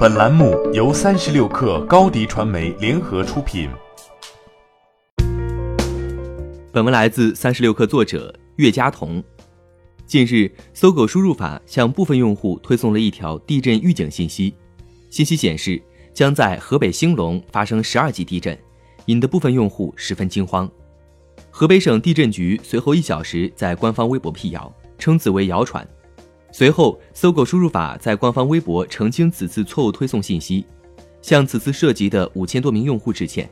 [0.00, 3.68] 本栏目由三十六氪高低传媒联合出品。
[6.72, 9.22] 本文来自三十六氪作者岳佳彤。
[10.06, 14.54] 近日，搜狗输入法向部分用户推送了一条地震预警信息，
[15.10, 15.78] 信息显示
[16.14, 18.58] 将在河北兴隆发生十二级地震，
[19.04, 20.66] 引得部分用户十分惊慌。
[21.50, 25.86] 河北省地震局随后一小时在官方微博辟谣，称此为谣传。
[26.52, 30.64] 随后，搜狗输入法在官方微博澄清此次错误推送信息，
[31.22, 33.48] 向此次涉及的五千多名用户致歉，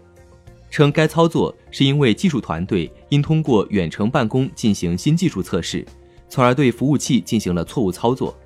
[0.69, 5.87] 称该操作是因为技术团队因通过远程办公进行新技术测试，
[6.29, 8.37] 从而对服务器进行了错误操作，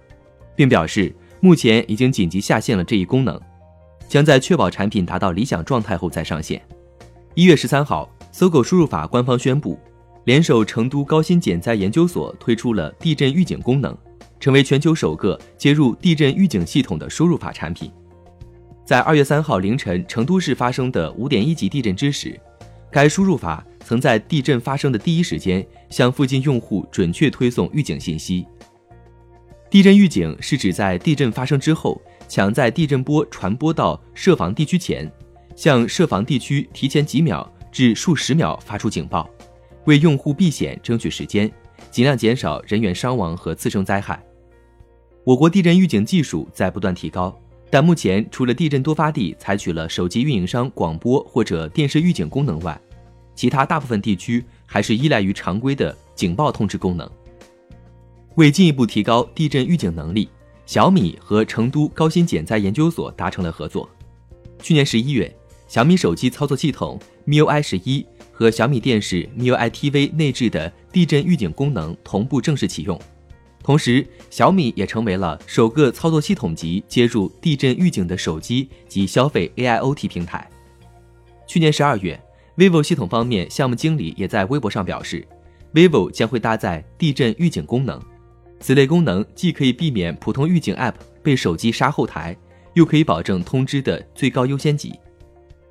[0.55, 3.41] 并表示目前已经紧急下线了这一功能，
[4.07, 6.61] 将在确保产品达到理想状态后再上线。
[7.35, 9.79] 一月十三号，搜狗输入法官方宣布，
[10.25, 13.97] 联手成都高新减灾研究所推出了地震预警功能。
[14.43, 17.89] 成为全球首个接入地震预警系统的输入法产品。
[18.85, 22.39] 在二月三号凌晨成都市发生的五点一级地震之时，
[22.91, 28.45] 该输入法曾在地震发生的第一时间向附近用户准确推送预警信息。
[29.71, 35.09] 地震预警是指在地震发生之后，抢在地震波传播到设防地区前，
[35.55, 39.31] 向设防地区提前几秒至数十秒发出警报，
[39.85, 41.49] 为用户避险争取时间，
[41.93, 44.21] 尽量减少人员伤亡和次生灾害。
[45.25, 47.33] 我国地震预警技术在不断提高，
[47.71, 52.81] 但目前除了地震多发地采取了手机运营商广播或者电视预警功能外，
[53.37, 57.09] 其他大部分地区还是依赖于常规的警报通知功能。
[58.35, 60.29] 为进一步提高地震预警能力，
[60.67, 63.89] 小米和成都高新减灾研究所达成了合作。
[64.61, 65.33] 去年十一月，
[65.69, 66.99] 小米手机操作系统
[67.29, 73.01] MIUI 十一和小米电视 MIUI TV 内置的地震预警功能同步正式启用。
[73.63, 80.49] 同时，小米也成为了首个操作系统级接入地震预警的手机及消费 AIoT 平台。
[81.47, 82.21] 去年十二月
[82.57, 85.25] ，vivo 系统方面项目经理也在微博上表示
[85.73, 88.03] ，vivo 将会搭载地震预警功能。
[88.59, 92.37] 此类功能既可以避免普通预警 App 被手机杀后台，
[92.75, 94.93] 又可以保证通知的最高优先级。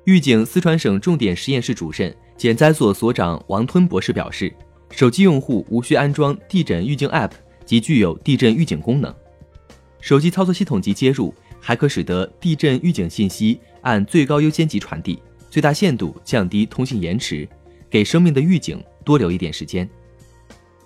[0.04, 4.52] 预警四川省重点实验室主任、减灾所所长王吞博士表示，
[4.90, 7.30] 手机用户无需安装地震预警 App。
[7.64, 9.14] 即具有地震预警功能，
[10.00, 15.18] 手机操作系统级接入，还可使得地震预警信息按最高优先级传递，
[15.50, 17.48] 最大限度降低通信延迟，
[17.88, 19.88] 给生命的预警多留一点时间。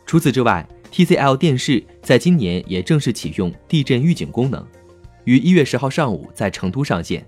[0.05, 4.65] 除此之外，TCL 电视在今年也正式启用地震预警功能，
[5.25, 7.27] 于一月十号上午在成都上线。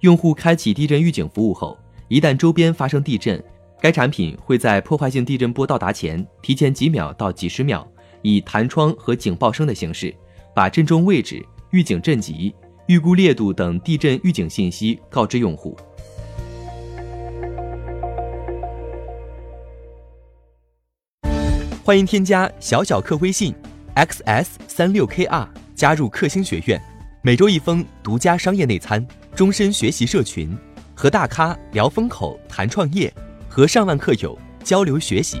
[0.00, 3.42] 用户开启地震预警服务后，一旦周边发生地震，
[3.80, 7.86] 该产品会在破坏性地震波到达前提前几秒到几十秒。
[8.22, 10.14] 以弹窗和警报声的形式，
[10.54, 12.54] 把震中位置、预警震级、
[12.86, 15.76] 预估烈度等地震预警信息告知用户。
[21.82, 23.52] 欢迎添加小小客微信
[23.96, 26.80] xs 三六 kr 加入克星学院，
[27.22, 29.04] 每周一封独家商业内参，
[29.34, 30.56] 终身学习社群，
[30.94, 33.12] 和大咖聊风口、谈创业，
[33.48, 35.40] 和上万客友交流学习。